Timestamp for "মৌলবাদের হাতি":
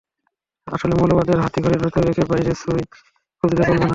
0.95-1.59